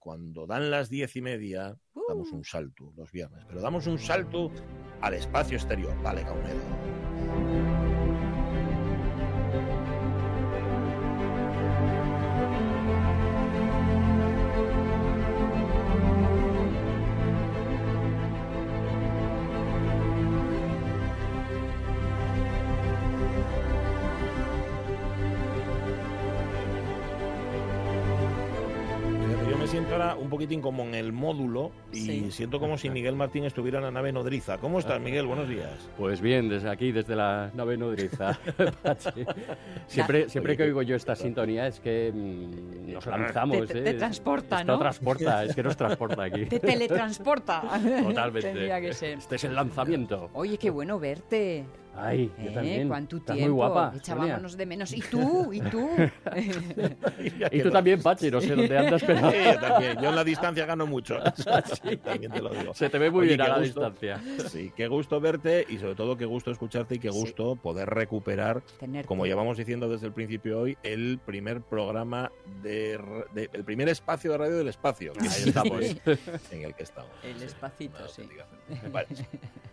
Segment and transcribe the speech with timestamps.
[0.00, 1.76] cuando dan las diez y media,
[2.08, 4.50] damos un salto los viernes, pero damos un salto
[5.00, 5.94] al espacio exterior.
[6.02, 7.89] Vale, Caunedo.
[30.60, 32.30] Como en el módulo y Sí.
[32.32, 34.58] siento como si Miguel Martín estuviera en la nave nodriza.
[34.58, 35.26] ¿Cómo estás, Miguel?
[35.26, 35.70] Buenos días.
[35.96, 38.36] Pues bien, desde aquí, desde la nave nodriza.
[39.86, 43.68] Siempre siempre que oigo yo esta sintonía es que mm, nos lanzamos.
[43.68, 43.82] Te- ¿eh?
[43.82, 44.78] te transporta, Esto ¿no?
[44.78, 46.46] transporta, es que nos transporta aquí.
[46.46, 47.62] Te teletransporta.
[48.02, 48.48] Totalmente.
[48.48, 49.18] Tendría que ser.
[49.18, 50.30] Este es el lanzamiento.
[50.34, 51.64] Oye, qué bueno verte.
[51.96, 52.52] Ay, yo ¿Eh?
[52.54, 52.88] también.
[52.88, 53.54] ¿Cuánto Estás tiempo?
[53.54, 53.92] muy guapa.
[53.96, 54.92] Echábamos de menos.
[54.92, 55.52] ¿Y tú?
[55.52, 55.88] ¿Y tú?
[57.52, 59.98] Y tú también, Pachi, no sé dónde andas, pero Sí, yo también.
[60.00, 61.18] Yo en la distancia gano mucho.
[62.04, 62.74] También te lo digo.
[62.74, 63.90] se te ve muy Oye, bien a la gusto.
[63.90, 64.20] distancia.
[64.48, 67.18] Sí, qué gusto verte y sobre todo qué gusto escucharte y qué Sí.
[67.18, 69.06] gusto poder recuperar, Tenerte.
[69.08, 72.30] como llevamos diciendo desde el principio hoy, el primer programa
[72.62, 72.98] de,
[73.34, 75.12] de- el primer espacio de radio del espacio.
[75.12, 75.80] que Ahí estamos,
[76.52, 77.10] en el que estamos.
[77.24, 78.22] El Sí, espacito, sí.
[78.82, 79.26] me parece.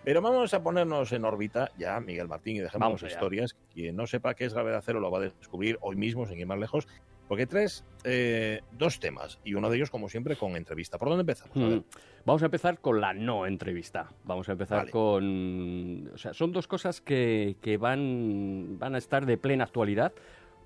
[0.04, 3.08] Pero vamos a ponernos en órbita ya, Miguel Martín, y allá.
[3.08, 3.56] historias.
[3.72, 6.48] Quien no sepa qué es gravedad cero lo va a descubrir hoy mismo, sin ir
[6.48, 6.88] más lejos.
[7.28, 10.98] Porque traes eh, dos temas y uno de ellos, como siempre, con entrevista.
[10.98, 11.58] ¿Por dónde empezamos?
[11.58, 11.80] A ver.
[11.80, 11.84] Mm.
[12.26, 14.10] Vamos a empezar con la no entrevista.
[14.24, 14.92] Vamos a empezar Vale.
[14.92, 16.10] con...
[16.14, 20.14] O sea, son dos cosas que, que van, van a estar de plena actualidad.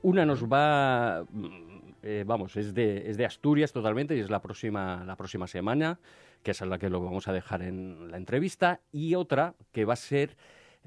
[0.03, 1.25] Una nos va...
[1.31, 5.47] mm, eh, vamos, es de, es de Asturias totalmente y es la próxima, la próxima
[5.47, 6.00] semana,
[6.42, 8.81] que es a la que lo vamos a dejar en la entrevista.
[8.92, 10.38] Y otra que va a ser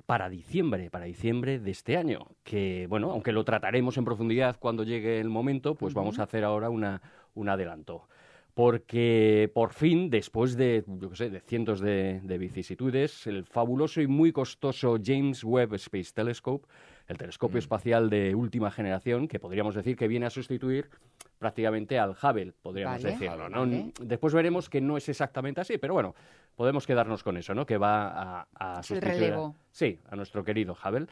[0.07, 2.29] para diciembre, para diciembre de este año.
[2.43, 6.45] Que, bueno, aunque lo trataremos en profundidad cuando llegue el momento, pues vamos a hacer
[6.45, 7.01] ahora una,
[7.35, 8.09] un adelanto
[8.55, 14.01] porque por fin, después de, yo qué sé, de cientos de, de vicisitudes, el fabuloso
[14.01, 16.69] y muy costoso James Webb Space Telescope,
[17.09, 20.89] el telescopio espacial de última generación, que podríamos decir que viene a sustituir
[21.39, 23.49] prácticamente al Hubble, podríamos Vale, decirlo.
[23.49, 23.61] ¿no?
[23.61, 23.93] vale.
[24.01, 26.15] Después veremos que no es exactamente así, pero bueno,
[26.57, 27.67] podemos quedarnos con eso, ¿no?
[27.67, 28.09] Que va
[28.41, 29.57] a, a Es el sustituir a- relevo.
[29.71, 31.07] sí, a nuestro querido Hubble.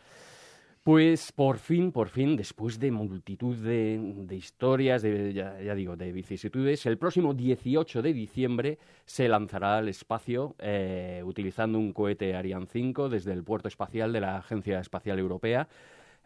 [0.82, 5.96] Pues por fin, por fin, después de multitud de, de historias, de, ya, ya digo,
[5.96, 12.34] de vicisitudes, el próximo 18 de diciembre se lanzará al espacio eh, utilizando un cohete
[12.34, 15.68] Ariane 5 desde el puerto espacial de la Agencia Espacial Europea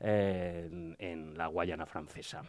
[0.01, 2.43] eh, en, en la Guayana francesa.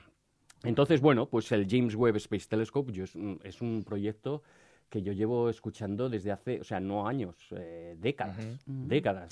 [0.63, 4.44] Entonces, bueno, pues el James Webb Space Telescope yo es, un, es un proyecto
[4.89, 9.29] que yo llevo escuchando desde hace, o sea, no años, eh, décadas, décadas.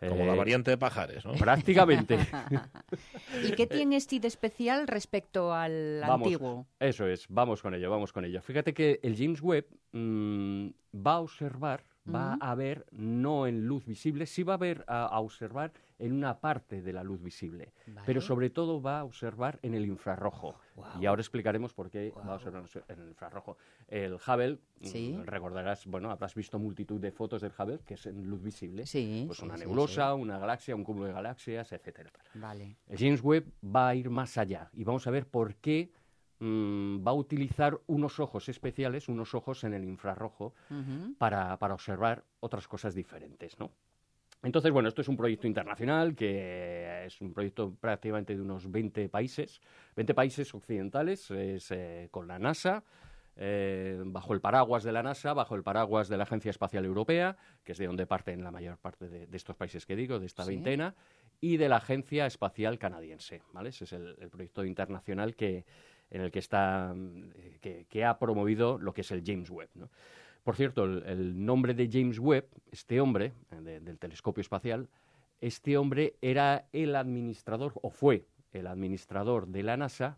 [0.00, 1.32] Como la Eh, variante de pajares, ¿no?
[1.34, 2.18] Prácticamente.
[3.44, 6.66] ¿Y qué tiene este de especial respecto al Vamos, antiguo?
[6.78, 8.40] Eso es, vamos con ello, vamos con ello.
[8.42, 11.82] Fíjate que el James Webb mm, va a observar,
[12.12, 16.12] va a ver no en luz visible, sí va a ver a, a observar en
[16.12, 17.72] una parte de la luz visible,
[18.06, 20.54] pero sobre todo va a observar en el infrarrojo.
[21.00, 23.56] Y ahora explicaremos por qué va a observar en el infrarrojo.
[23.88, 25.16] El Hubble, mm, Sí.
[25.24, 28.86] recordarás, bueno, habrás visto multitud de fotos del Hubble que es en luz visible.
[28.86, 32.10] Sí, Pues una sí, nebulosa, una galaxia, un cúmulo de galaxias, etcétera.
[32.34, 32.76] Vale.
[32.86, 35.90] El James Webb va a ir más allá y vamos a ver por qué
[36.40, 40.54] mm, va a utilizar unos ojos especiales, unos ojos en el infrarrojo,
[41.18, 43.72] para, para observar otras cosas diferentes, ¿no?
[44.42, 49.08] Entonces, bueno, esto es un proyecto internacional que es un proyecto prácticamente de unos 20
[49.08, 49.60] países,
[49.96, 52.84] 20 países occidentales, es eh, con la NASA,
[53.34, 57.36] eh, bajo el paraguas de la NASA, bajo el paraguas de la Agencia Espacial Europea,
[57.64, 60.26] que es de donde parten la mayor parte de, de estos países que digo, de
[60.26, 60.50] esta Sí.
[60.50, 60.94] veintena,
[61.40, 63.68] y de la Agencia Espacial Canadiense, ¿vale?
[63.70, 65.64] Ese es el, el proyecto internacional que,
[66.10, 69.50] en el que está, mm, eh, que, que ha promovido lo que es el James
[69.50, 69.90] Webb, ¿no?
[70.48, 74.88] Por cierto, el, el nombre de James Webb, este hombre eh, de- del telescopio espacial,
[75.42, 80.16] este hombre era el administrador, o fue el administrador de la NASA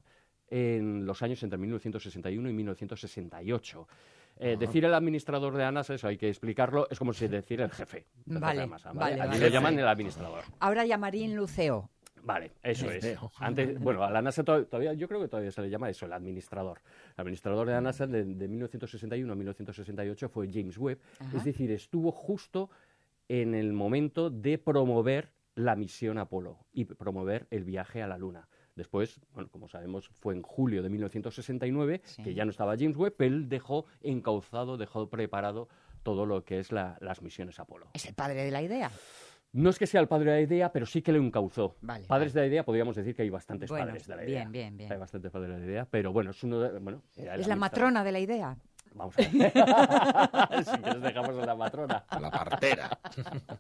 [0.49, 3.89] en los años entre 1961 y 1968.
[4.37, 7.61] Eh, decir el administrador de la NASA, eso hay que explicarlo, es como si decir
[7.61, 8.07] el jefe.
[8.25, 9.37] de Vale, la NASA, vale, vale.
[9.37, 10.45] le llaman el administrador.
[10.61, 11.91] Ahora llamarín Luceo.
[12.23, 13.17] Vale, eso es.
[13.39, 16.07] Antes, bueno, a la NASA to- todavía, yo creo que todavía se le llama eso,
[16.07, 16.81] el administrador.
[17.17, 21.37] El administrador de la NASA de, de 1961 a 1968 fue James Webb, Ajá.
[21.37, 22.71] es decir, estuvo justo
[23.29, 28.49] en el momento de promover la misión Apolo y promover el viaje a la Luna.
[28.77, 32.23] Después, bueno, como sabemos, fue en julio de 1969 Sí.
[32.23, 35.69] que ya no estaba James Webb, pero él dejó encauzado, dejó preparado
[36.03, 37.89] todo lo que es la- las misiones Apolo.
[37.93, 38.91] Es el padre de la idea.
[39.53, 41.77] No es que sea el padre de la idea, pero sí que lo encauzó.
[41.81, 44.31] Vale, padres de la idea, podríamos decir que hay bastantes Bueno, padres de la bien,
[44.33, 44.49] idea.
[44.49, 44.93] bien, bien.
[44.93, 47.57] Hay bastantes padres de la idea, pero bueno, es uno de, bueno, era Es la
[47.57, 48.57] matrona de la idea.
[48.95, 49.31] Vamos a ver.
[50.65, 52.05] si quieres dejamos a la matrona.
[52.21, 52.99] La partera.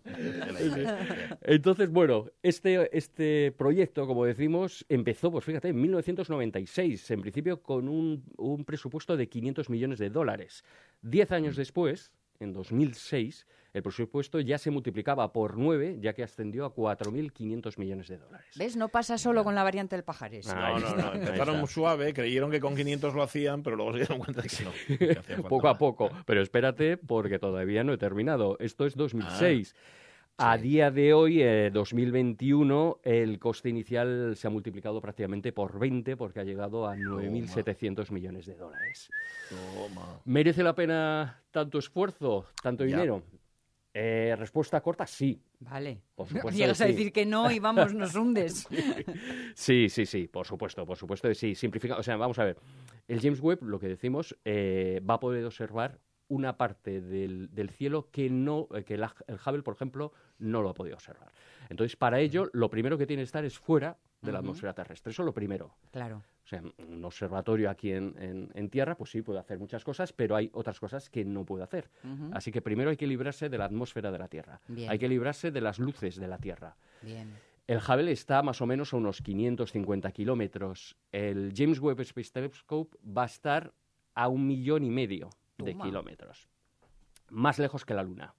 [1.42, 7.88] Entonces, bueno, este, este proyecto, como decimos, empezó, pues fíjate, en 1996, en principio con
[7.88, 10.64] un, un presupuesto de 500 millones de dólares.
[11.02, 16.64] Diez años después, en 2006, el presupuesto ya se multiplicaba por nueve, ya que ascendió
[16.64, 18.46] a 4.500 millones de dólares.
[18.56, 18.76] ¿Ves?
[18.76, 20.49] No pasa solo con la variante del Pajares.
[20.49, 21.12] Ah, No, no, no.
[21.14, 21.67] Empezaron está.
[21.69, 25.17] suave, creyeron que con 500 lo hacían, pero luego se dieron cuenta de que no.
[25.37, 26.11] que poco a poco.
[26.26, 28.56] Pero espérate, porque todavía no he terminado.
[28.61, 29.75] Esto es 2006.
[30.43, 30.62] A sí.
[30.62, 36.40] día de hoy, eh, 2021, el coste inicial se ha multiplicado prácticamente por 20 porque
[36.40, 39.11] ha llegado a 9.700 millones de dólares.
[39.50, 40.20] Toma.
[40.25, 42.96] ¿Merece la pena tanto esfuerzo, tanto Ya.
[42.96, 43.23] dinero?
[43.92, 45.40] Eh, respuesta corta, sí.
[45.60, 46.00] Vale.
[46.14, 46.92] Por supuesto Llegas que a sí.
[46.92, 48.66] decir que no y vamos, nos hundes.
[49.54, 51.54] Sí, sí, sí, por supuesto, por supuesto sí.
[51.54, 52.56] Simplifica, o sea, vamos a ver.
[53.08, 55.98] El James Webb, lo que decimos, eh, va a poder observar
[56.28, 60.62] una parte del, del cielo que no, eh, que la- el Hubble, por ejemplo, no
[60.62, 61.32] lo ha podido observar.
[61.69, 65.10] Entonces, para ello, lo primero que tiene que estar es fuera de la atmósfera terrestre.
[65.10, 65.75] Eso es lo primero.
[65.90, 66.22] Claro.
[66.50, 70.35] Sea, un observatorio aquí en, en- en Tierra, pues sí puede hacer muchas cosas, pero
[70.35, 71.88] hay otras cosas que no puede hacer.
[72.32, 74.61] Así que primero hay que librarse de la atmósfera de la Tierra.
[74.67, 74.91] Bien.
[74.91, 76.75] Hay que librarse de las luces de la Tierra.
[77.02, 77.32] Bien.
[77.69, 80.97] El Hubble está más o menos a unos 550 kilómetros.
[81.12, 83.73] El James Webb Space Telescope va a estar
[84.17, 85.85] a un millón y medio de Toma.
[85.85, 86.49] kilómetros.
[87.29, 88.35] Más lejos que la Luna.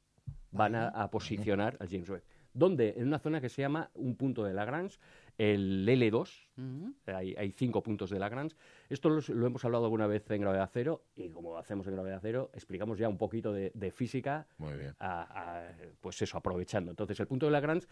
[0.52, 2.24] Van a, a posicionar al James Webb.
[2.53, 2.94] ¿Dónde?
[2.98, 4.98] En una zona que se llama un punto de Lagrange,
[5.38, 6.48] el L2.
[6.57, 6.94] Ujú.
[7.07, 8.56] Hay, hay cinco puntos de Lagrange.
[8.89, 12.19] Esto los- lo, hemos hablado alguna vez en Gravedad Cero y como hacemos en Gravedad
[12.21, 14.94] Cero, explicamos ya un poquito de, de física Muy bien.
[15.00, 15.21] a-
[15.62, 15.71] a,
[16.01, 16.92] pues eso, aprovechando.
[16.92, 17.88] Entonces, el punto de Lagrange,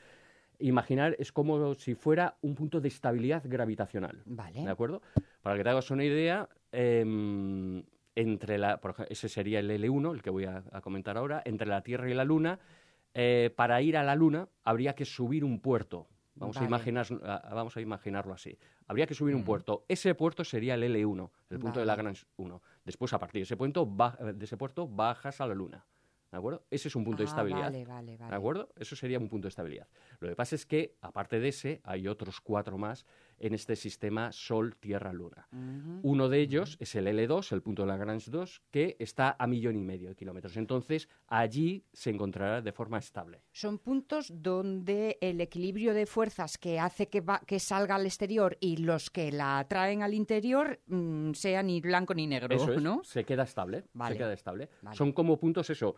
[0.60, 4.22] imaginar, es como si fuera un punto de estabilidad gravitacional.
[4.26, 4.62] Vale.
[4.62, 5.02] ¿De acuerdo?
[5.42, 7.82] Para que te hagas una idea, em,
[8.16, 11.42] entre la, por ej- ese sería el L1, el que voy a, a comentar ahora,
[11.46, 12.60] entre la Tierra y la Luna,
[13.14, 16.08] eh, para ir a la Luna habría que subir un puerto.
[16.36, 16.66] Vamos, Vale.
[16.66, 18.58] a imaginar, a- vamos a imaginarlo así.
[18.88, 19.84] Habría que subir un puerto.
[19.90, 21.98] Ese puerto sería el L1, el punto de Vale.
[21.98, 22.62] Lagrange 1.
[22.86, 25.86] Después, a partir de ese, punto, ba- de ese puerto, bajas a la Luna.
[26.32, 26.64] ¿De acuerdo?
[26.70, 27.64] Ese es un punto de Ah, estabilidad.
[27.64, 28.30] Vale, vale, vale.
[28.30, 28.70] ¿De acuerdo?
[28.78, 29.88] Eso sería un punto de estabilidad.
[30.20, 33.06] Lo que pasa es que, aparte de ese, hay otros cuatro más
[33.40, 35.48] en este sistema Sol-Tierra-Luna.
[36.04, 39.76] Uno de ellos es el L2, el punto de Lagrange 2, que está a millón
[39.78, 40.58] y medio de kilómetros.
[40.58, 43.42] Entonces, allí se encontrará de forma estable.
[43.52, 48.58] Son puntos donde el equilibrio de fuerzas que hace que, va- que salga al exterior
[48.60, 52.82] y los que la atraen al interior mm, sean ni blanco ni negro, Eso es,
[52.82, 53.04] ¿no?
[53.04, 53.86] se queda estable.
[53.94, 54.14] Vale.
[54.16, 54.70] Se queda estable.
[54.82, 54.96] Vale.
[54.98, 55.96] Son como puntos, eso.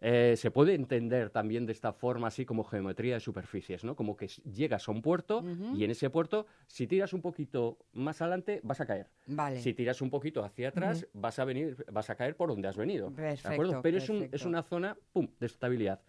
[0.00, 3.94] Eh, se puede entender también de esta forma así como geometría de superficies, ¿no?
[3.96, 5.44] Como que llegas a un puerto
[5.74, 9.08] y en ese puerto, si tiras un poquito más adelante, vas a caer.
[9.26, 9.60] Vale.
[9.60, 12.76] Si tiras un poquito hacia atrás, vas a venir, vas a caer por donde has
[12.76, 13.10] venido.
[13.10, 13.82] ¿De Perfecto, acuerdo?
[13.82, 16.00] Pero es, un- es una zona, pum, de estabilidad.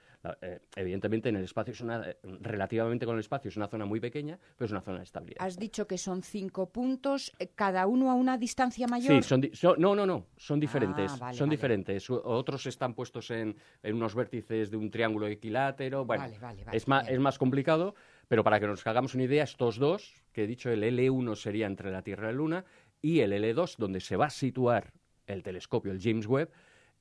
[0.42, 3.86] Eh, evidentemente en el espacio es una, eh, relativamente con el espacio es una zona
[3.86, 5.44] muy pequeña, pero es una zona de estabilidad.
[5.44, 9.24] Has dicho que son cinco puntos, eh, cada uno a una distancia mayor.
[9.24, 11.12] Sí, son, no, no, no, son diferentes.
[11.14, 11.58] Ah, vale, son vale.
[11.58, 12.10] diferentes.
[12.10, 16.06] Otros están puestos en, en unos vértices de un triángulo equilátero.
[16.06, 17.96] Bueno, Vale, vale, vale, es, más, es más complicado,
[18.28, 21.66] pero para que nos hagamos una idea, estos dos, que he dicho, el L1 sería
[21.66, 22.66] entre la Tierra y la Luna,
[23.02, 24.94] y el L2, donde se va a situar
[25.26, 26.52] el telescopio, el James Webb,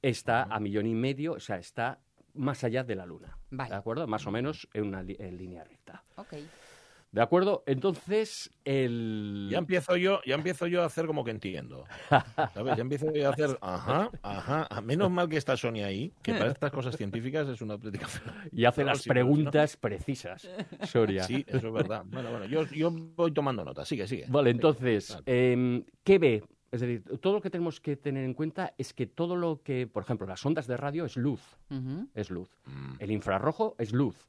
[0.03, 2.01] está a millón y medio, o sea, está
[2.35, 3.37] más allá de la Luna.
[3.51, 3.71] Vale.
[3.71, 4.07] ¿De acuerdo?
[4.07, 6.03] Más o menos en una li- en línea recta.
[6.17, 6.35] Ok.
[7.13, 7.65] ¿De acuerdo?
[7.67, 9.49] Entonces, el...
[9.51, 11.85] Ya empiezo yo, ya empiezo yo a hacer como que entiendo.
[12.55, 12.77] ¿Sabes?
[12.77, 14.81] Ya empiezo yo a hacer, ajá, ajá.
[14.81, 18.07] Menos mal que está Sonia ahí, que para estas cosas científicas es una auténtica.
[18.53, 20.49] Y hace No, las no- preguntas precisas,
[20.87, 21.25] Soria.
[21.25, 22.05] Sí, eso es verdad.
[22.07, 23.85] Bueno, bueno, yo, yo voy tomando nota.
[23.85, 24.27] Sigue, sigue.
[24.29, 25.53] Vale, entonces, Vale.
[25.53, 26.45] em, ¿qué ve?
[26.73, 29.89] Es decir, todo lo que tenemos que tener en cuenta es que todo lo que,
[29.89, 31.41] por ejemplo, las ondas de radio es luz,
[32.15, 32.49] es luz.
[32.67, 34.29] Mm, El infrarrojo es luz.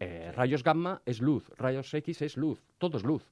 [0.00, 1.50] Eh, rayos gamma es luz.
[1.58, 2.62] Rayos X es luz.
[2.78, 3.30] Todo es luz.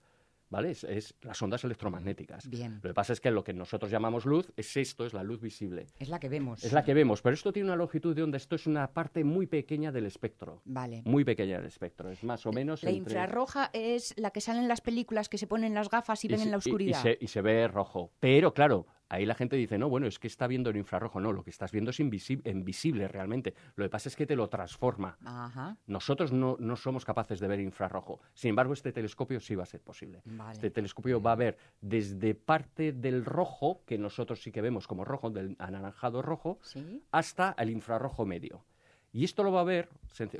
[0.52, 0.70] ¿Vale?
[0.70, 2.48] Es, es las ondas electromagnéticas.
[2.48, 2.74] Bien.
[2.82, 5.40] Lo que pasa es que lo que nosotros llamamos luz es esto, es la luz
[5.40, 5.86] visible.
[5.98, 6.62] Es la que vemos.
[6.62, 8.36] Es la que vemos, pero esto tiene una longitud de onda.
[8.36, 10.60] Esto es una parte muy pequeña del espectro.
[10.66, 11.02] Vale.
[11.06, 12.10] Muy pequeña del espectro.
[12.10, 13.12] Es más o menos La entre...
[13.14, 16.38] infrarroja es la que sale en las películas que se ponen las gafas y, ven
[16.38, 16.98] se- en la oscuridad.
[17.00, 18.12] Y, se, y se ve rojo.
[18.20, 21.20] Pero claro, ahí la gente dice, no, bueno, es que está viendo el infrarrojo.
[21.20, 23.54] No, lo que estás viendo es invisible, invisible realmente.
[23.76, 25.18] Lo que pasa es que te lo transforma.
[25.24, 25.76] Ajá.
[25.86, 28.20] Nosotros no, no somos capaces de ver infrarrojo.
[28.34, 30.22] Sin embargo, este telescopio sí va a ser posible.
[30.24, 30.52] Vale.
[30.52, 35.04] Este telescopio va a ver desde parte del rojo, que nosotros sí que vemos como
[35.04, 37.02] rojo, del anaranjado rojo, Sí.
[37.12, 38.64] hasta el infrarrojo medio.
[39.12, 39.90] Y esto lo va a ver,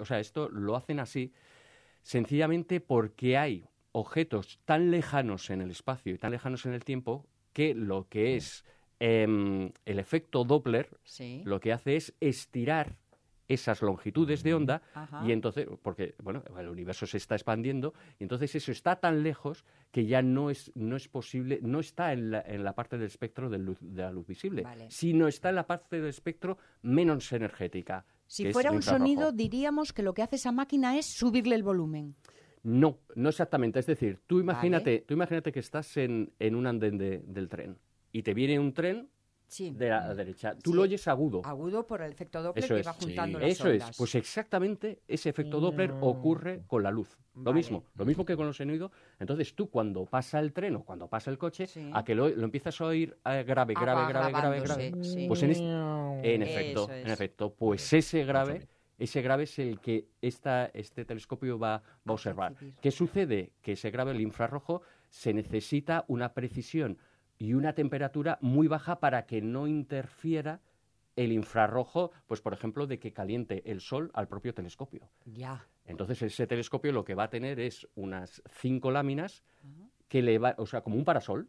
[0.01, 1.33] o sea, esto lo hacen así
[2.03, 7.27] sencillamente porque hay objetos tan lejanos en el espacio y tan lejanos en el tiempo
[7.53, 8.65] que lo que es
[9.01, 10.89] em, el efecto Doppler
[11.45, 12.97] lo que hace es estirar
[13.49, 14.83] esas longitudes de onda
[15.27, 19.65] y entonces, porque bueno, el universo se está expandiendo y entonces eso está tan lejos
[19.91, 23.07] que ya no es, no es posible, no está en la, en la parte del
[23.07, 27.33] espectro de, luz, de la luz visible, sino está en la parte del espectro menos
[27.33, 28.07] energética.
[28.27, 32.17] Si fuera un sonido, diríamos que lo que hace esa máquina es subirle el volumen.
[32.63, 33.81] No, no exactamente.
[33.81, 37.79] Es decir, tú imagínate, tú imagínate que estás en, en un andén del tren
[38.13, 39.09] y te viene un tren
[39.59, 40.57] de la derecha.
[40.57, 41.43] Tú lo oyes agudo.
[41.45, 43.85] Agudo por el efecto Doppler que va juntando las Eso es.
[43.97, 47.19] Pues exactamente ese efecto Doppler ocurre con la luz.
[47.35, 48.91] Lo mismo, lo mismo que con los sonidos.
[49.19, 52.81] Entonces tú cuando pasa el tren o cuando pasa el coche, a que lo, empiezas
[52.81, 57.93] a oír eh, grave, grave, grave, grave, grave, Pues en, en efecto, en efecto, pues
[57.93, 58.69] ese grave
[59.05, 62.55] ese grave es el que esta, este telescopio va, va a observar.
[62.81, 63.53] ¿Qué sucede?
[63.61, 66.99] Que ese grave, el infrarrojo, se necesita una precisión
[67.37, 70.61] y una temperatura muy baja para que no interfiera
[71.17, 75.11] el infrarrojo, pues por ejemplo, de que caliente el sol al propio telescopio.
[75.27, 75.67] Ya.
[75.85, 79.43] Entonces ese telescopio lo que va a tener es unas cinco láminas
[80.09, 81.49] que le va, o sea, como un parasol,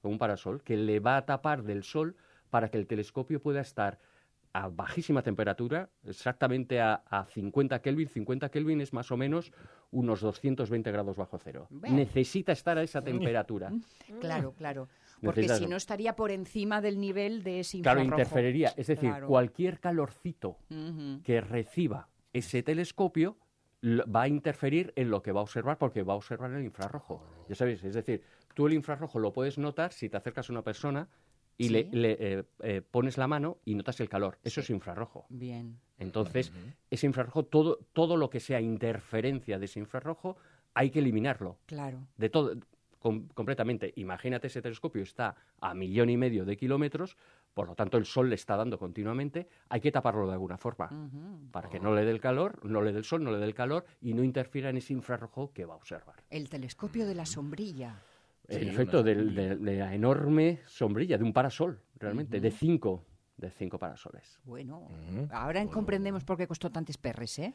[0.00, 2.16] como un parasol que le va a tapar del sol
[2.48, 3.98] para que el telescopio pueda estar
[4.56, 8.08] a bajísima temperatura, exactamente a, 50 Kelvin.
[8.08, 9.52] 50 Kelvin es más o menos
[9.90, 11.68] unos 220 grados bajo cero.
[11.70, 13.70] Necesita estar a esa temperatura.
[14.18, 14.88] Claro, claro.
[15.20, 18.06] Porque si no estaría por encima del nivel de ese infrarrojo.
[18.06, 18.72] Claro, interferiría.
[18.76, 20.58] Es decir, cualquier calorcito
[21.22, 23.36] que reciba ese telescopio
[23.84, 27.22] va a interferir en lo que va a observar porque va a observar el infrarrojo.
[27.48, 28.22] Ya sabéis, es decir,
[28.54, 31.08] tú el infrarrojo lo puedes notar si te acercas a una persona
[31.58, 34.38] y le, eh, eh, pones la mano y notas el calor.
[34.44, 35.26] Eso es infrarrojo.
[35.28, 35.78] Bien.
[35.98, 36.52] Entonces,
[36.90, 40.36] ese infrarrojo, todo, todo lo que sea interferencia de ese infrarrojo,
[40.74, 41.58] hay que eliminarlo.
[41.66, 42.06] Claro.
[42.16, 42.54] De todo,
[43.34, 43.92] completamente.
[43.96, 47.16] Imagínate ese telescopio está a millón y medio de kilómetros,
[47.54, 50.90] por lo tanto el sol le está dando continuamente, hay que taparlo de alguna forma
[51.50, 53.44] para que no le dé el calor, no le dé el sol, no le dé
[53.44, 56.16] el calor y no interfiera en ese infrarrojo que va a observar.
[56.30, 58.02] El telescopio de la sombrilla.
[58.48, 63.04] El efecto de, la enorme sombrilla, de un parasol, realmente, de cinco
[63.36, 64.40] de cinco parasoles.
[64.44, 64.88] Bueno,
[65.30, 67.54] ahora comprendemos por qué costó tantos perres, ¿eh?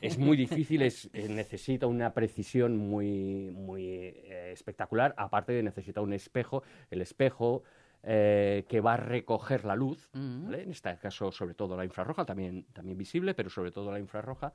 [0.00, 6.00] es muy difícil, es, eh, necesita una precisión muy, muy eh, espectacular, aparte de necesita
[6.00, 7.64] un espejo, el espejo
[8.04, 12.64] eh, que va a recoger la luz, en este caso sobre todo la infrarroja, también,
[12.72, 14.52] también visible, pero sobre todo la infrarroja,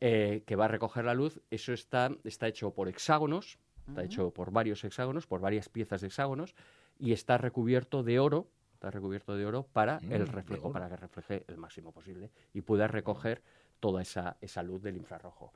[0.00, 3.58] que va a recoger la luz, eso está, está hecho por hexágonos,
[3.90, 6.54] está hecho por varios hexágonos, por varias piezas de hexágonos,
[6.98, 10.96] y está recubierto de oro, está recubierto de oro para el mm, reflejo, para que
[10.96, 13.42] refleje el máximo posible y pueda recoger
[13.80, 15.52] toda esa, esa luz del infrarrojo.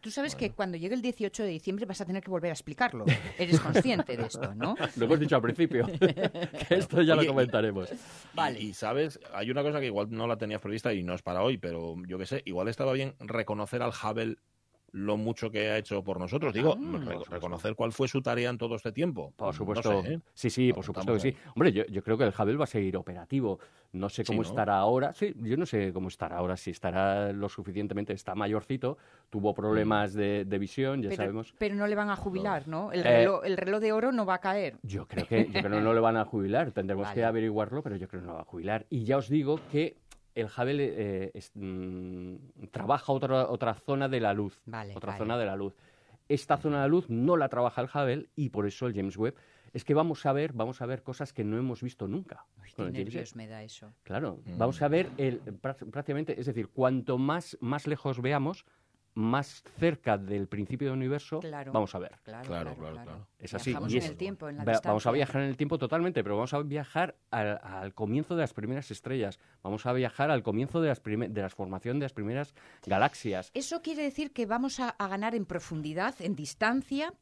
[0.00, 2.52] tú sabes que cuando llegue el 18 de diciembre vas a tener que volver a
[2.52, 3.04] explicarlo.
[3.38, 4.74] Eres consciente de esto, ¿no?
[4.96, 5.86] Lo hemos dicho al principio,
[6.68, 7.88] que esto ya lo comentaremos.
[8.34, 8.60] vale.
[8.60, 11.42] Y, sabes, hay una cosa que igual no la tenías prevista y no es para
[11.42, 14.36] hoy, pero yo qué sé, igual estaba bien reconocer al Hubble
[14.92, 16.52] lo mucho que ha hecho por nosotros.
[16.52, 19.32] Digo, ah, reconocer cuál fue su tarea en todo este tiempo.
[19.36, 20.02] Por supuesto.
[20.04, 20.20] ¿eh?
[20.34, 21.36] Sí, sí, por supuesto que sí.
[21.54, 23.58] Hombre, yo, yo, creo que el Hubble va a seguir operativo.
[23.92, 25.12] No sé cómo estará ahora.
[25.14, 26.56] Sí, yo no sé cómo estará ahora.
[26.56, 31.54] Si estará lo suficientemente, está mayorcito, tuvo problemas de, visión, ya sabemos.
[31.58, 32.92] Pero no le van a jubilar, ¿no?
[32.92, 34.76] El eh, reloj, el reloj de oro no va a caer.
[34.82, 36.70] Yo creo que, yo creo no le van a jubilar.
[36.72, 38.86] Tendremos que averiguarlo, pero yo creo que no va a jubilar.
[38.90, 39.96] Y ya os digo que
[40.34, 44.60] el Hubble eh, mm, trabaja otra, otra zona de la luz.
[44.94, 45.74] otra zona de la luz.
[46.28, 49.16] Esta zona de la luz no la trabaja el Hubble y por eso el James
[49.16, 49.34] Webb
[49.72, 52.44] es que vamos a ver, vamos a ver cosas que no hemos visto nunca.
[52.76, 53.92] qué nervios me da eso.
[54.02, 54.58] Claro, mm.
[54.58, 58.64] vamos a ver el, prácticamente, es decir, cuanto más, más lejos veamos,
[59.14, 61.40] más cerca del principio del universo
[61.72, 62.12] vamos a ver.
[62.22, 63.26] Claro, claro, claro.
[63.38, 63.72] Es así.
[63.72, 68.52] vamos a viajar en el tiempo totalmente, pero vamos a viajar al, comienzo de las
[68.52, 69.38] primeras estrellas.
[69.62, 72.54] Vamos a viajar al comienzo de, las de la formación de las primeras
[72.86, 73.50] galaxias.
[73.54, 77.12] Eso quiere decir que vamos a, ganar en profundidad, en distancia,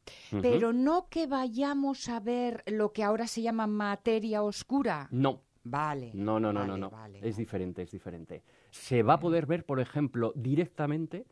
[0.41, 5.07] pero no que vayamos a ver lo que ahora se llama materia oscura.
[5.11, 5.43] No.
[5.61, 6.11] Vale.
[6.13, 6.91] No, no, no, no, no.
[7.21, 8.43] es diferente, es diferente.
[8.71, 11.25] Se va a poder ver, por ejemplo, directamente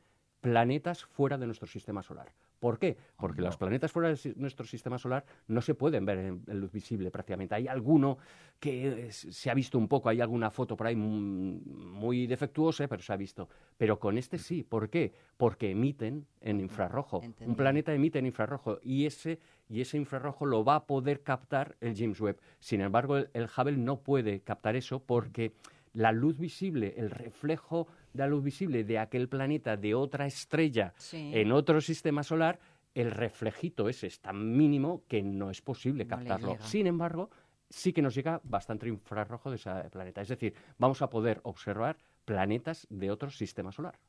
[0.48, 2.32] planetas fuera de nuestro sistema solar.
[2.60, 2.98] ¿Por qué?
[3.18, 7.12] Porque los planetas fuera de nuestro sistema solar no se pueden ver en, luz visible
[7.12, 7.54] prácticamente.
[7.54, 8.18] Hay alguno
[8.60, 13.14] que se ha visto un poco, hay alguna foto por ahí muy, defectuosa, pero se
[13.14, 13.50] ha visto.
[13.78, 14.64] Pero con este sí.
[14.64, 15.14] ¿Por qué?
[15.36, 17.22] Porque emiten en infrarrojo.
[17.42, 19.40] Un planeta emite en infrarrojo y ese,
[19.70, 22.40] y ese infrarrojo lo va a poder captar el James Webb.
[22.60, 25.52] Sin embargo, el, el Hubble no puede captar eso porque
[25.98, 27.88] la luz visible, el reflejo
[28.18, 31.32] de luz visible de aquel planeta, de otra estrella, Sí.
[31.34, 32.60] en otro sistema solar,
[32.96, 36.58] el reflejito ese es tan mínimo que no es posible No captarlo.
[36.62, 37.30] Sin embargo,
[37.70, 40.22] sí que nos llega bastante infrarrojo de ese planeta.
[40.22, 44.00] Es decir, vamos a poder observar planetas de otro sistema solar.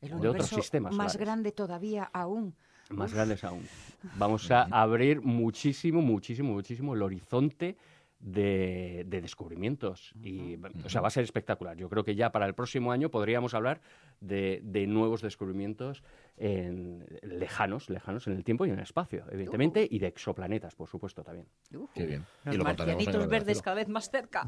[0.00, 1.26] El de otros sistemas más solares.
[1.26, 2.54] grande todavía aún.
[2.90, 3.66] más grandes aún.
[4.18, 7.76] Vamos a abrir muchísimo, muchísimo, muchísimo el horizonte
[8.18, 10.12] de, de descubrimientos.
[10.22, 11.76] Y, o sea, va a ser espectacular.
[11.76, 13.80] Yo creo que ya para el próximo año podríamos hablar
[14.20, 16.02] de, de nuevos descubrimientos
[16.38, 20.88] en- lejanos, lejanos en el tiempo y en el espacio, evidentemente, y de exoplanetas, por
[20.88, 21.46] supuesto, también.
[21.94, 22.24] Qué bien.
[22.44, 24.46] Los Y lo marcianitos verdes cada vez más cerca.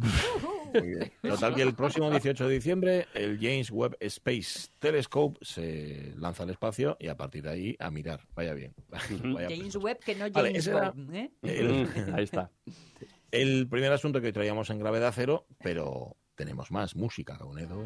[1.23, 6.51] Total que el próximo 18 de diciembre el James Webb Space Telescope se lanza al
[6.51, 8.21] espacio y a partir de ahí a mirar.
[8.35, 8.75] Vaya bien.
[9.25, 9.77] Vaya James.
[9.77, 11.15] Webb, que no James Bond.
[11.15, 11.31] ¿eh?
[11.43, 12.51] El, Ahí está.
[13.31, 17.85] el primer asunto que hoy traíamos en Gravedad Cero, pero tenemos más música, Caunedo.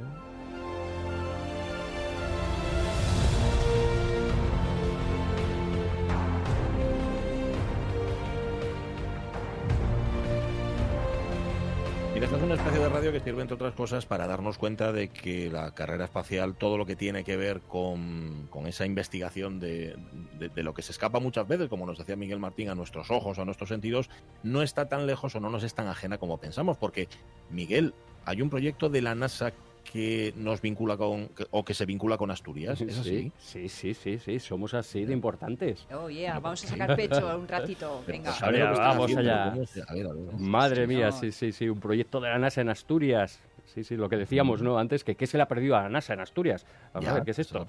[12.23, 15.09] Esta es una especie de radio que sirve, entre otras cosas, para darnos cuenta de
[15.09, 19.97] que la carrera espacial, todo lo que tiene que ver con, con esa investigación de,
[20.39, 23.11] de- de lo que se escapa muchas veces, como nos decía Miguel Martín, a nuestros
[23.11, 24.09] ojos, a nuestros sentidos,
[24.45, 26.77] no está tan lejos o no nos es tan ajena como pensamos.
[26.79, 27.09] Porque,
[27.51, 27.93] Miguel,
[28.25, 29.53] hay un proyecto de la NASA
[29.91, 32.81] que nos vincula con, que- o que se vincula con Asturias.
[32.81, 33.33] ¿Es así?
[33.39, 35.87] Sí, sí, sí, sí, sí, somos así de importantes.
[35.93, 38.03] Oh, yeah, vamos a pues sacar pecho un ratito.
[38.07, 38.33] Venga.
[38.33, 39.31] ¿sabe lo que Vale, están vamos haciendo?
[39.33, 39.51] allá.
[39.53, 40.33] ¿Cómo se- a ver, a ver.
[40.39, 43.41] Madre Sí, mía, sí, sí, sí, un proyecto de la NASA en Asturias.
[43.65, 44.79] Sí, sí, lo que decíamos, ¿no?
[44.79, 46.67] Antes, que qué se le ha perdido a la NASA en Asturias.
[46.93, 47.67] Vamos a ver, ¿qué es esto?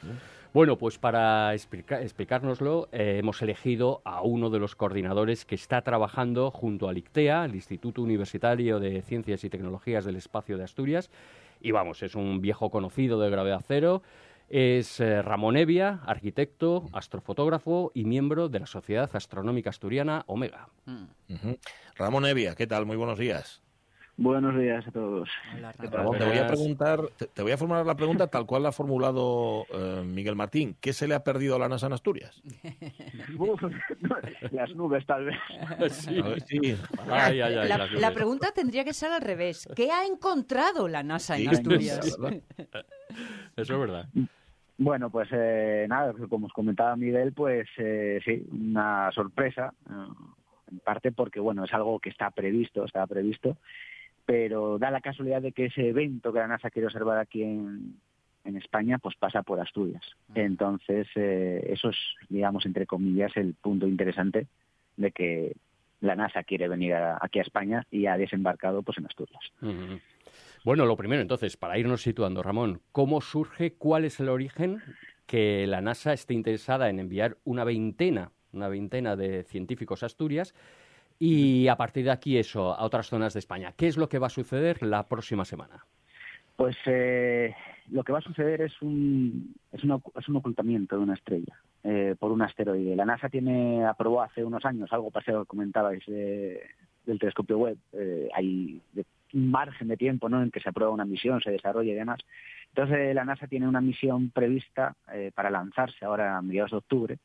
[0.53, 5.81] Bueno, pues para explica- explicárnoslo, eh, hemos elegido a uno de los coordinadores que está
[5.81, 11.09] trabajando junto al ICTEA, el Instituto Universitario de Ciencias y Tecnologías del Espacio de Asturias.
[11.63, 14.03] Y vamos, es un viejo conocido de Gravedad Cero.
[14.49, 20.67] Es eh, Ramón Evia, arquitecto, astrofotógrafo y miembro de la Sociedad Astronómica Asturiana Omega.
[20.85, 21.53] Mm.
[21.95, 22.85] Ramón Evia, ¿qué tal?
[22.85, 23.62] Muy buenos días.
[24.15, 25.27] Buenos días a todos.
[25.55, 26.17] Hola, ¿Qué Ramón.
[26.17, 28.71] Te voy a preguntar, te, te voy a formular la pregunta tal cual la ha
[28.71, 30.75] formulado eh, Miguel Martín.
[30.79, 32.41] ¿Qué se le ha perdido a la NASA en Asturias?
[33.39, 33.61] Uf,
[34.51, 35.37] las nubes, tal vez.
[35.91, 36.21] Sí.
[36.21, 36.59] Ver, sí.
[37.09, 39.67] Ay, ay, ay, La, pregunta tendría que ser al revés.
[39.75, 42.17] ¿Qué ha encontrado la NASA Sí, en Asturias?
[43.55, 44.07] Eso es verdad.
[44.77, 50.07] Bueno, pues eh, nada, como os comentaba Miguel, pues eh, sí, una sorpresa, eh,
[50.71, 53.57] en parte porque, bueno, es algo que está previsto, estaba previsto,
[54.25, 57.95] pero da la casualidad de que ese evento que la NASA quiere observar aquí en,
[58.45, 60.03] en España, pues pasa por Asturias.
[60.35, 61.97] Entonces, eh, eso es,
[62.29, 64.47] digamos, entre comillas, el punto interesante
[64.97, 65.55] de que
[66.01, 69.41] la NASA quiere venir a- aquí a España y ha desembarcado pues en Asturias.
[70.63, 74.81] Bueno, lo primero entonces, para irnos situando, Ramón, ¿cómo surge, cuál es el origen
[75.25, 80.53] que la NASA esté interesada en enviar una veintena, una veintena de científicos a Asturias
[81.19, 83.73] y a partir de aquí eso, a otras zonas de España?
[83.77, 85.85] ¿Qué es lo que va a suceder la próxima semana?
[86.55, 87.55] Pues eh,
[87.91, 91.59] lo que va a suceder es un, es, una- es un ocultamiento de una estrella
[91.83, 92.95] eh, por un asteroide.
[92.95, 96.61] La NASA tiene aprobó hace unos años algo lo que comentabais eh,
[97.05, 97.77] del telescopio web.
[97.93, 98.81] Eh, hay
[99.33, 100.43] un margen de tiempo ¿no?
[100.43, 102.19] en que se aprueba una misión, se desarrolla y demás.
[102.69, 107.17] Entonces la NASA tiene una misión prevista eh, para lanzarse ahora a mediados de octubre,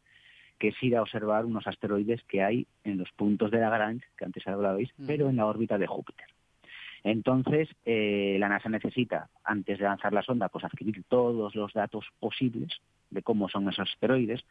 [0.59, 4.25] que es ir a observar unos asteroides que hay en los puntos de Lagrange, que
[4.25, 6.27] antes hablabais, pero en la órbita de Júpiter.
[7.05, 12.07] Entonces, eh, la NASA necesita, antes de lanzar la sonda, pues adquirir todos los datos
[12.19, 14.45] posibles de cómo son esos asteroides,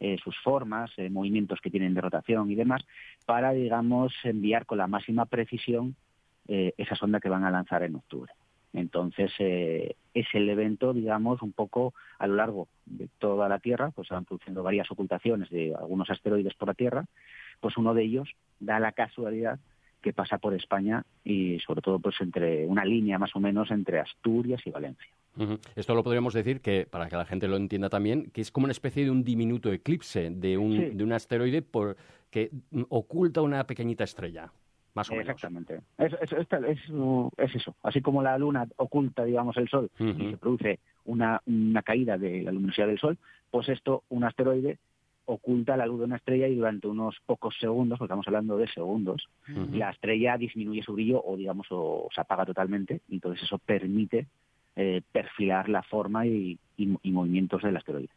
[0.00, 2.84] eh, sus formas, eh, movimientos que tienen de rotación y demás,
[3.24, 5.96] para, digamos, enviar con la máxima precisión
[6.46, 8.30] esa sonda que van a lanzar en octubre.
[8.74, 13.92] Entonces, eh, es el evento, digamos, un poco a lo largo de toda la Tierra,
[13.92, 17.04] pues se van produciendo varias ocultaciones de algunos asteroides por la Tierra,
[17.60, 18.28] pues uno de ellos
[18.60, 19.58] da la casualidad
[20.02, 24.00] que pasa por España y sobre todo pues entre una línea más o menos entre
[24.00, 25.06] Asturias y Valencia.
[25.74, 28.64] Esto lo podríamos decir que, para que la gente lo entienda también, que es como
[28.64, 30.90] una especie de un diminuto eclipse de un, Sí.
[30.90, 31.96] de un asteroide por,
[32.30, 32.50] que
[32.88, 34.52] oculta una pequeñita estrella,
[34.94, 35.28] más o menos.
[35.30, 35.80] Exactamente.
[35.98, 36.78] Es, es- es- es,
[37.38, 37.74] es eso.
[37.82, 42.42] Así como la Luna oculta, digamos, el Sol y se produce una, una caída de
[42.42, 43.18] la luminosidad del Sol,
[43.50, 44.78] pues esto, un asteroide
[45.26, 48.68] oculta la luz de una estrella y durante unos pocos segundos, porque estamos hablando de
[48.68, 49.26] segundos,
[49.72, 53.00] la estrella disminuye su brillo o, digamos, o se apaga totalmente.
[53.08, 54.26] Y entonces eso permite
[54.76, 58.08] eh, perfilar la forma y, y- y movimientos del asteroide.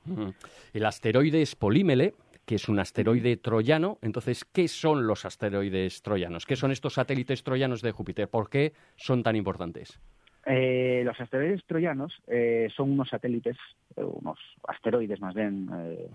[0.74, 2.14] El asteroide es Polímele,
[2.48, 4.00] que es un asteroide troyano.
[4.02, 6.46] Entonces, ¿qué son los asteroides troyanos?
[6.46, 8.30] ¿Qué son estos satélites troyanos de Júpiter?
[8.30, 10.00] ¿Por qué son tan importantes?
[10.46, 13.58] Eh, los asteroides troyanos eh, son unos satélites,
[13.98, 16.08] eh, unos asteroides más bien, eh,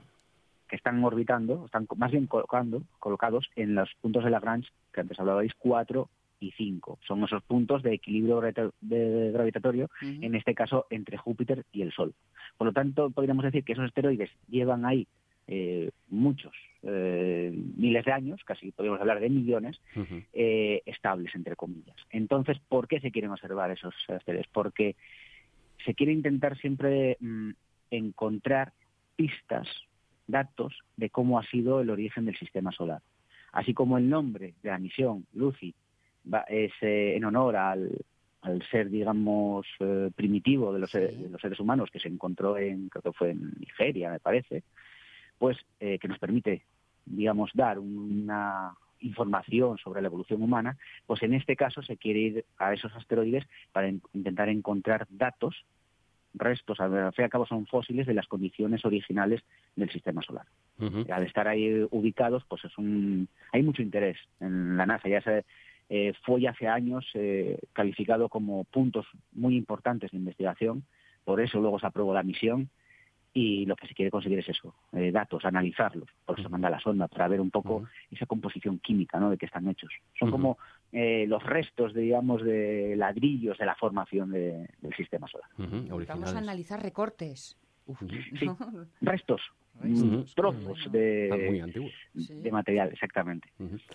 [0.66, 5.21] que están orbitando, están más bien colocando, colocados en los puntos de Lagrange, que antes
[5.21, 6.09] hablabais, 4
[6.40, 6.99] y 5.
[7.07, 12.14] Son esos puntos de equilibrio gravitatorio, en este caso entre Júpiter y el Sol.
[12.57, 15.07] Por lo tanto, podríamos decir que esos asteroides llevan ahí
[15.46, 16.52] eh, muchos,
[16.83, 19.81] eh, miles de años, casi podríamos hablar de millones,
[20.33, 21.96] eh, estables, entre comillas.
[22.11, 24.48] Entonces, ¿por qué se quieren observar esos asteroides?
[24.52, 24.96] Porque
[25.85, 27.50] se quiere intentar siempre mm,
[27.90, 28.72] encontrar
[29.16, 29.68] pistas,
[30.26, 33.00] datos de cómo ha sido el origen del sistema solar.
[33.52, 35.74] Así como el nombre de la misión, Lucy,
[36.33, 37.90] va- es eh, en honor al,
[38.42, 39.66] al ser, digamos,
[40.14, 40.98] primitivo de los, Sí.
[41.00, 44.62] de los seres humanos que se encontró en, creo que fue en Nigeria, me parece,
[45.42, 46.62] pues eh, que nos permite,
[47.05, 52.44] digamos, dar una información sobre la evolución humana, pues en este caso se quiere ir
[52.59, 55.64] a esos asteroides para in- intentar encontrar datos,
[56.33, 59.42] restos, al fin y al cabo son fósiles de las condiciones originales
[59.74, 60.46] del sistema solar.
[61.11, 65.09] Al estar ahí ubicados, pues es un, hay mucho interés en la NASA.
[65.09, 65.44] Ya se
[65.88, 70.85] eh, fue hace años eh, calificado como puntos muy importantes de investigación.
[71.24, 72.70] Por eso luego se aprobó la misión
[73.35, 76.09] y lo que se quiere conseguir es eso, eh, datos, analizarlos.
[76.27, 79.31] Por eso se manda la sonda para ver un poco esa composición química, ¿no?
[79.31, 79.90] De que están hechos.
[80.18, 80.59] Son como
[80.92, 85.49] eh, los restos, digamos, de ladrillos de la formación de- del sistema solar.
[86.09, 87.57] Vamos a analizar recortes.
[88.38, 88.45] Sí.
[88.47, 88.57] ¿no?
[89.01, 89.40] Restos,
[90.35, 93.49] Trozos muy de, de material, exactamente.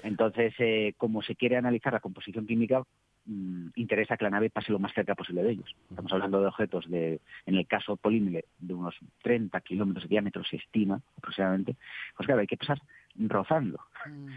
[0.04, 2.84] Entonces, eh, como se quiere analizar la composición química,
[3.26, 5.76] mm, interesa que la nave pase lo más cerca posible de ellos.
[5.90, 10.44] Estamos hablando de objetos de, en el caso Polímile, de unos 30 kilómetros de diámetro,
[10.44, 11.76] se estima aproximadamente.
[12.16, 12.82] Pues claro, hay que pasar
[13.16, 13.80] rozando.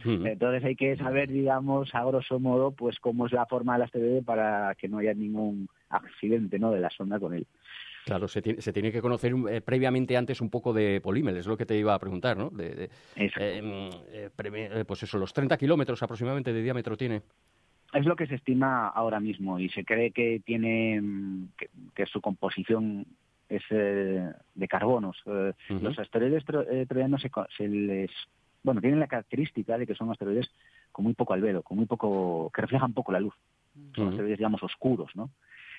[0.04, 0.26] Mm.
[0.26, 4.22] Entonces hay que saber, digamos, a grosso modo, pues cómo es la forma del asteroide
[4.22, 6.70] para que no haya ningún accidente, ¿no?
[6.70, 7.46] De la sonda con él.
[8.10, 11.46] Claro, se tiene, se tiene que conocer eh, previamente antes un poco de polímeros, es
[11.46, 12.50] lo que te iba a preguntar, ¿no?
[12.50, 17.22] De, eh, mm, eh, pues eso, los 30 kilómetros aproximadamente de diámetro tiene.
[17.92, 22.06] Es lo que se estima ahora mismo y se cree que tiene mm, que, que
[22.06, 23.06] su composición
[23.48, 25.16] es eh, de carbonos.
[25.68, 28.10] Los asteroides tro- troyanos se, se les
[28.64, 30.50] bueno tienen la característica de que son asteroides
[30.90, 33.34] con muy poco albedo, con muy poco que reflejan poco la luz.
[33.94, 35.30] Son asteroides digamos oscuros, ¿no?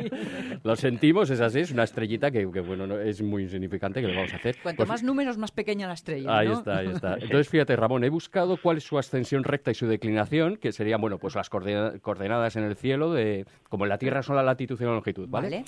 [0.63, 4.07] Lo sentimos, es así, es una estrellita que, que, bueno, no- es muy insignificante que
[4.07, 4.57] le vamos a hacer.
[4.61, 6.37] Cuanto Pues- más números, más pequeña la estrella.
[6.37, 6.53] Ahí ¿no?
[6.55, 7.13] está, ahí está.
[7.21, 11.01] Entonces, fíjate, Ramón, he buscado cuál es su ascensión recta y su declinación, que serían,
[11.01, 14.43] bueno, pues las coordena- coordenadas en el cielo, de como en la Tierra son la
[14.43, 15.49] latitud y la longitud, ¿vale?
[15.49, 15.65] Vale.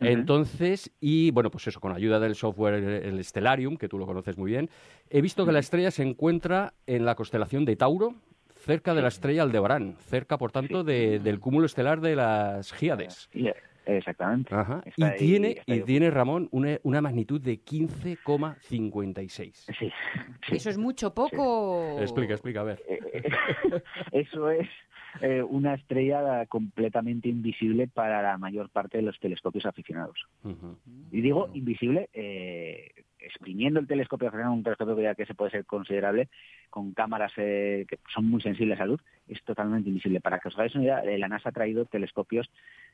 [0.00, 4.36] Entonces, y bueno, pues eso, con ayuda del software, el Stellarium, que tú lo conoces
[4.38, 4.70] muy bien,
[5.10, 8.14] he visto que la estrella se encuentra en la constelación de Tauro,
[8.56, 13.28] cerca de la estrella Aldebarán, cerca, por tanto, de- del cúmulo estelar de las Gíades.
[13.32, 13.54] Y, eh,
[13.86, 14.54] exactamente.
[14.54, 14.82] Ajá.
[14.96, 19.66] Y ahí- tiene, y tiene, Ramón, una, una magnitud de 15,56.
[19.78, 19.92] Sí, sí.
[20.56, 21.96] ¿Eso es mucho poco?
[22.00, 22.82] Explica, explica, a ver.
[22.88, 23.22] Eh,
[24.12, 24.68] Eso es
[25.20, 30.18] eh, una estrella completamente invisible para la mayor parte de los telescopios aficionados.
[31.10, 32.90] Y digo invisible, eh,
[33.22, 36.28] exprimiendo el telescopio aficionado, un telescopio que ya que se puede ser considerable,
[36.68, 40.20] con cámaras eh, que son muy sensibles a luz, es totalmente invisible.
[40.20, 42.50] Para que os hagáis una idea, eh, la NASA ha traído telescopios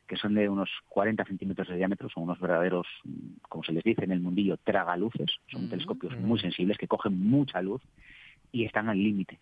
[0.06, 3.82] que son de unos 40 centímetros de diámetro, son unos verdaderos, mm, como se les
[3.82, 7.82] dice en el mundillo, tragaluces, son telescopios muy sensibles que cogen mucha luz
[8.52, 9.40] y están al límite.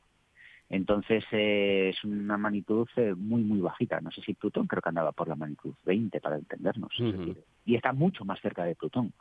[0.70, 4.00] Entonces eh, es una magnitud eh, muy, muy bajita.
[4.00, 6.92] No sé si Plutón creo que andaba por la magnitud 20 para entendernos.
[6.98, 9.12] Es decir, y está mucho más cerca de Plutón.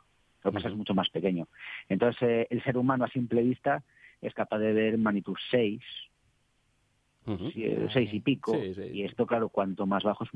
[0.42, 0.78] Lo que pasa es Ujú.
[0.78, 1.48] mucho más pequeño.
[1.88, 3.82] Entonces eh, el ser humano a simple vista
[4.20, 5.82] es capaz de ver magnitud 6,
[7.26, 7.50] Ujú.
[7.50, 8.52] sí, eh, seis y pico.
[8.60, 8.82] Sí, sí.
[8.92, 10.30] Y esto, claro, cuanto más bajo es,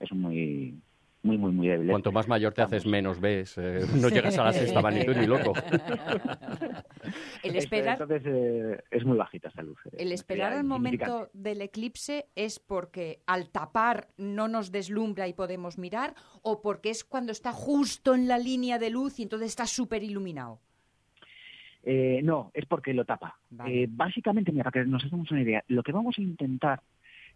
[0.00, 0.80] es muy,
[1.22, 1.88] muy, muy, muy débil.
[1.90, 3.56] Cuanto más mayor te haces, menos ves.
[3.58, 5.52] eh, no llegas a la sexta magnitud ni loco.
[7.42, 9.78] El esperar, Entonces eh, es muy bajita esta luz.
[9.86, 11.10] eh, el esperar insignificante.
[11.12, 16.90] momento del eclipse es porque al tapar no nos deslumbra y podemos mirar o porque
[16.90, 20.60] es cuando está justo en la línea de luz y entonces está súper iluminado.
[21.84, 23.36] Eh, no, es porque lo tapa.
[23.50, 23.82] Vale.
[23.82, 26.80] Eh, básicamente, mira, para que nos hagamos una idea, lo que vamos a intentar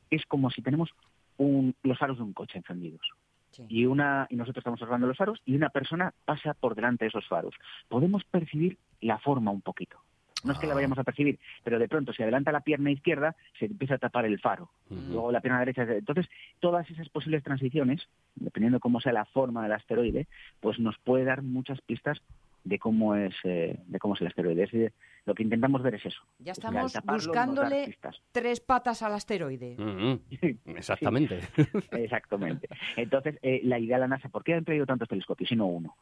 [0.09, 0.91] es como si tenemos
[1.39, 3.05] un- los faros de un coche encendidos.
[3.53, 3.65] Sí.
[3.69, 7.09] Y, una, y nosotros estamos observando los faros y una persona pasa por delante de
[7.09, 7.55] esos faros.
[7.89, 9.99] Podemos percibir la forma un poquito.
[10.45, 10.77] No es que la Ah.
[10.77, 14.27] vayamos a percibir, pero de pronto si adelanta la pierna izquierda se empieza a tapar
[14.27, 14.71] el faro.
[14.91, 15.83] Luego la pierna derecha.
[15.83, 16.29] Entonces,
[16.61, 20.29] todas esas posibles transiciones, dependiendo cómo sea la forma del asteroide,
[20.61, 22.21] pues nos puede dar muchas pistas
[22.67, 24.65] de cómo es eh, de cómo es el asteroide.
[24.65, 24.93] Es decir,
[25.25, 26.21] lo que intentamos ver es eso.
[26.41, 27.97] Ya estamos buscándole
[28.33, 29.77] tres patas al asteroide.
[29.79, 30.21] Ujú.
[30.77, 31.41] Exactamente.
[31.93, 32.69] Exactamente.
[32.97, 35.67] Entonces, eh, la idea de la NASA, ¿por qué han traído tantos telescopios y no
[35.67, 35.97] uno?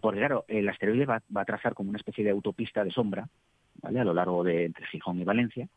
[0.00, 3.28] Porque, claro, el asteroide va, va a trazar como una especie de autopista de sombra,
[3.82, 3.98] ¿vale?
[3.98, 5.68] A lo largo de entre Gijón y Valencia.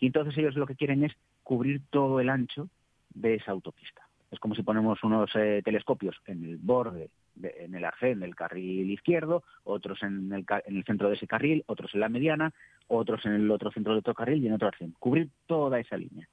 [0.00, 1.12] Y entonces ellos lo que quieren es
[1.42, 2.70] cubrir todo el ancho
[3.10, 4.05] de esa autopista.
[4.36, 8.34] Es como si ponemos unos eh, telescopios en el borde, de- en el arcén del
[8.34, 12.52] carril izquierdo, otros en el, en el centro de ese carril, otros en la mediana,
[12.88, 14.94] otros en el otro centro del otro carril y en otro arcén.
[14.98, 16.28] Cubrir toda esa línea,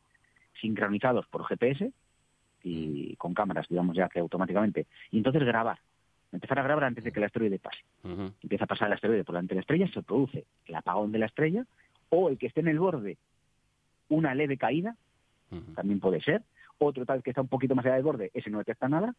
[0.60, 1.92] sincronizados por GPS
[2.64, 4.86] y con cámaras, digamos ya que automáticamente.
[5.12, 5.80] Y entonces grabar,
[6.34, 7.80] empezar a grabar antes de que el asteroide pase.
[8.42, 11.20] Empieza a pasar el asteroide por delante de la estrella, se produce el apagón de
[11.20, 11.66] la estrella,
[12.10, 13.18] o el que esté en el borde,
[14.10, 14.98] una leve caída,
[15.76, 16.42] también puede ser.
[16.86, 19.14] Otro tal que está un poquito más allá del borde, ese no detecta nada.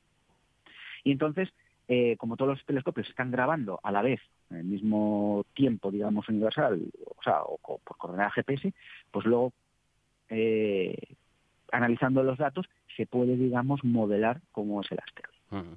[1.02, 1.48] Y entonces,
[1.88, 6.28] eh, como todos los telescopios están grabando a la vez, en el mismo tiempo, digamos,
[6.28, 8.72] universal, o sea, o por coordenada GPS,
[9.10, 9.52] pues luego,
[10.28, 10.96] eh,
[11.72, 15.76] analizando los datos, se puede, digamos, modelar cómo es el asteroide.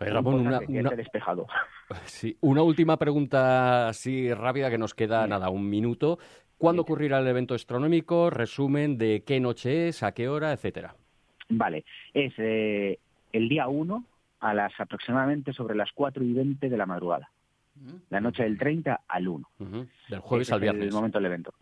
[0.00, 1.46] Oye, Ramón, una, una- despejado.
[2.04, 6.18] sí, una última pregunta así rápida que nos queda, nada, un minuto.
[6.58, 8.30] ¿Cuándo ocurrirá el evento astronómico?
[8.30, 10.94] Resumen de qué noche es, a qué hora, etcétera.
[11.58, 11.84] Vale,
[12.14, 12.98] es eh,
[13.32, 14.04] el día 1
[14.40, 17.30] a las aproximadamente sobre las 4 y 20 de la madrugada.
[18.10, 19.48] La noche del 30 al 1.
[19.58, 19.86] Ujú.
[20.08, 20.86] Del jueves Ese al es viernes.
[20.88, 21.54] el momento del evento.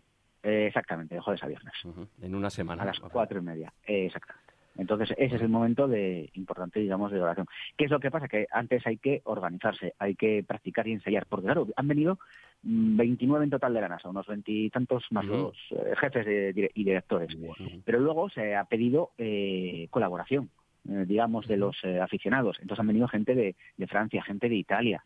[0.43, 1.73] Eh, exactamente, de jueves a viernes.
[1.85, 2.07] Ujú.
[2.21, 2.83] En una semana.
[2.83, 3.71] A las cuatro y media.
[3.85, 4.50] Eh, exactamente.
[4.77, 7.47] Entonces, ese es el momento de importante, digamos, de oración.
[7.77, 8.27] ¿Qué es lo que pasa?
[8.27, 11.25] Que antes hay que organizarse, hay que practicar y ensayar.
[11.27, 12.19] Porque, claro, han venido
[12.63, 15.33] mm, 29 en total de la NASA, unos veintitantos más Ujú.
[15.33, 17.37] los eh, jefes de y directores.
[17.83, 20.49] Pero luego se ha pedido eh, colaboración,
[20.89, 22.57] eh, digamos, de los eh, aficionados.
[22.61, 25.03] Entonces han venido gente de, de Francia, gente de Italia,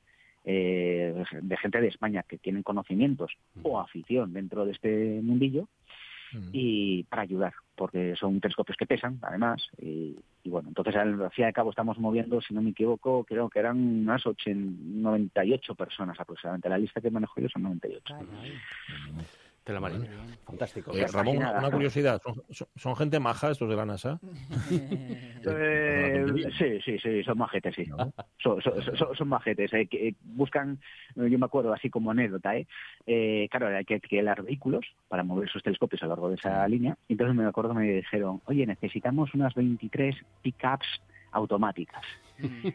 [0.47, 3.32] eh, de gente de España que tienen conocimientos
[3.63, 5.67] o afición dentro de este mundillo
[6.36, 6.50] Mm.
[6.52, 11.43] y para ayudar, porque son telescopios que pesan, además, y, y bueno, entonces al fin
[11.43, 15.76] y al cabo estamos moviendo, si no me equivoco, creo que eran unas 8, 98
[15.76, 16.69] personas aproximadamente.
[16.69, 18.04] La lista que manejo yo son 98.
[18.13, 18.60] Caray.
[19.65, 20.06] De la Marina.
[20.45, 20.91] Fantástico.
[20.95, 22.21] Eh, Ramón, una, curiosidad.
[22.23, 24.19] ¿Son, son- son gente maja estos de la NASA?
[25.47, 26.25] Eh,
[26.58, 27.86] sí, sí, sí, son majetes, sí.
[28.38, 29.71] Son, son, son- son majetes.
[29.73, 30.80] eh, que eh, buscan,
[31.15, 32.65] yo me acuerdo así como anécdota, ¿eh?
[33.06, 36.67] Eh, claro, hay que alquilar vehículos para mover sus telescopios a lo largo de esa
[36.67, 36.97] línea.
[37.08, 40.88] Y entonces me acuerdo me dijeron, oye, necesitamos unas 23 pickups
[41.36, 42.04] automáticas.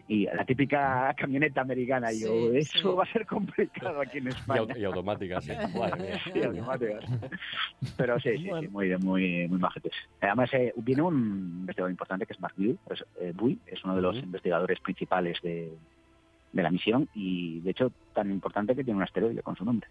[0.09, 2.97] Y la típica camioneta americana, y yo, Sí, eso sí.
[2.97, 4.79] va a ser complicado aquí en Y, España.
[4.79, 5.53] y automática, sí.
[6.33, 7.05] Sí, automáticas.
[7.97, 9.93] Pero sí, sí, sí, muy, muy, muy majetes.
[10.23, 14.03] Además, eh, viene un investigador importante que es Mark es, eh, Buy, es uno de
[14.03, 15.71] los investigadores principales de,
[16.53, 19.89] de la misión y, de hecho, tan importante que tiene un asteroide con su nombre.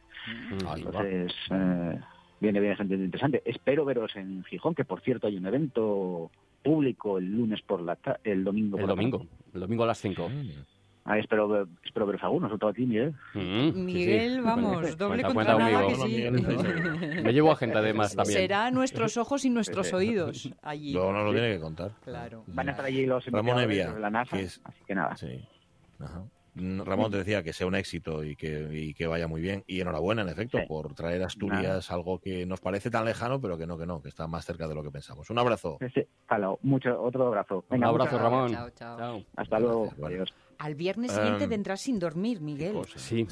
[0.68, 1.04] Ahí va.
[1.04, 2.00] Entonces, eh,
[2.40, 3.44] viene bien gente interesante.
[3.46, 6.32] Espero veros en Gijón, que por cierto hay un evento
[6.64, 9.18] público el lunes por la ta- el domingo El por la domingo.
[9.20, 9.30] tarde.
[9.54, 10.30] El domingo a las 5.
[10.30, 10.50] Mm.
[11.06, 13.16] Ah, espero, ver- espero veros algunos, sobre todo a ti, Miguel.
[13.34, 16.04] Miguel, vamos, doble Cuenta- contra cuenta nada que sí.
[16.08, 16.34] Miguel,
[17.24, 18.38] Me llevo a gente además también.
[18.40, 19.96] Será nuestros ojos y nuestros Sí, sí.
[19.96, 20.94] oídos allí.
[20.94, 21.92] Luego nos lo tiene que contar.
[22.04, 22.44] Claro.
[22.48, 25.16] Van a estar allí los Evia, de la NASA, que es- así que nada.
[25.18, 25.44] Sí.
[26.00, 26.24] Ajá.
[26.56, 29.64] Ramón te decía que sea un éxito y que, y que vaya muy bien.
[29.68, 30.66] Y enhorabuena, en efecto, Sí.
[30.68, 34.02] por traer a Asturias algo que nos parece tan lejano, pero que no, que no,
[34.02, 35.30] que está más cerca de lo que pensamos.
[35.30, 35.78] Un abrazo.
[35.94, 36.60] Sí, hasta luego.
[36.64, 37.64] Mucho, otro abrazo.
[37.70, 38.52] Un abrazo, Ramón.
[38.52, 38.98] Chao, chao.
[38.98, 39.24] Chao.
[39.36, 39.80] Hasta luego.
[39.82, 40.16] Gracias, bueno.
[40.16, 40.34] Adiós.
[40.60, 42.74] Al viernes siguiente Em, vendrás sin dormir, Miguel.
[42.74, 43.00] Cosa.
[43.00, 43.26] Sí.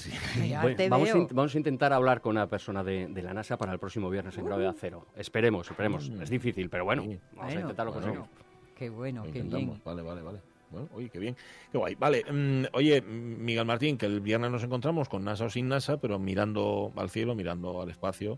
[0.47, 1.23] Ya Bueno, te vamos, a, veo.
[1.27, 4.09] int- vamos a intentar hablar con una persona de, de la NASA para el próximo
[4.09, 5.07] viernes en gravedad cero.
[5.15, 6.09] Esperemos, esperemos.
[6.09, 6.21] Mm.
[6.21, 7.19] Es difícil, pero bueno, Sí.
[7.31, 8.07] vamos a Bueno, intentarlo bueno.
[8.07, 8.29] conseguir.
[8.75, 9.81] Qué bueno, Lo qué bien.
[9.83, 10.39] Vale, vale, vale.
[10.69, 11.35] Bueno, oye, qué bien.
[11.71, 11.95] Qué guay.
[11.95, 15.67] Vale, mm, oye, mm, Miguel Martín, que el viernes nos encontramos con NASA o sin
[15.69, 18.37] NASA, pero mirando al cielo, mirando al espacio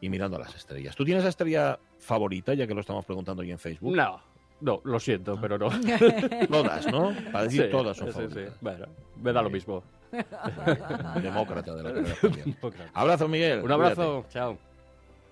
[0.00, 0.96] y mirando a las estrellas.
[0.96, 3.94] ¿Tú tienes estrella favorita, ya que lo estamos preguntando hoy en Facebook?
[3.94, 4.20] No,
[4.60, 5.68] no, lo siento, pero no.
[6.50, 7.14] Todas, ¿no?
[7.30, 8.18] Para decir Sí, todas son sí, sí.
[8.20, 8.54] favoritas.
[8.60, 8.86] Bueno,
[9.22, 9.82] me da lo mismo.
[11.22, 11.90] Demócrata de la.
[12.22, 13.70] Un Abrazo, Miguel.
[13.70, 14.58] abrazo, chao.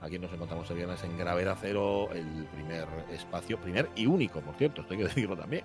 [0.01, 4.55] Aquí nos encontramos el viernes en Gravedad Cero, el primer espacio, primer y único, por
[4.55, 5.65] cierto, esto hay que decirlo también.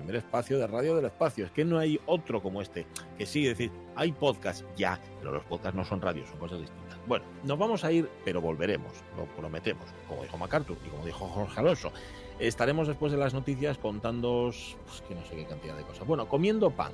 [0.00, 1.44] Primer espacio de radio del espacio.
[1.44, 2.86] Es que no hay otro como este.
[3.18, 6.58] Que sí, es decir, hay podcast ya, pero los podcasts no son radios, son cosas
[6.58, 6.98] distintas.
[7.06, 11.28] Bueno, nos vamos a ir, pero volveremos, lo prometemos, como dijo MacArthur y como dijo
[11.28, 11.92] Jorge Alonso.
[12.38, 16.06] Estaremos después de las noticias contándoos, pues, que no sé qué cantidad de cosas.
[16.06, 16.92] Bueno, comiendo pan.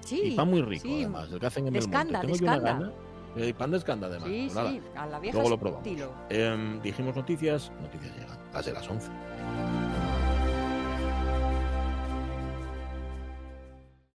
[0.00, 0.22] Sí.
[0.24, 1.00] Y pan muy rico, sí.
[1.02, 2.12] además, el que hacen en De el monte.
[2.18, 2.72] Tengo de yo una escanda.
[2.72, 2.92] gana.
[3.36, 4.28] Eh, pan de escanda, además.
[4.28, 5.88] Sí, Pues nada, sí, a la vieja luego lo probamos.
[6.30, 9.10] Em, dijimos noticias, noticias llegan, las de las 11.